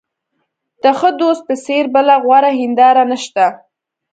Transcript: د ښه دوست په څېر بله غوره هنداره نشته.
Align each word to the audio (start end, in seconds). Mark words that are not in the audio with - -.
د 0.83 0.85
ښه 0.99 1.09
دوست 1.19 1.41
په 1.49 1.55
څېر 1.65 1.83
بله 1.95 2.15
غوره 2.23 2.51
هنداره 2.59 3.03
نشته. 3.11 3.45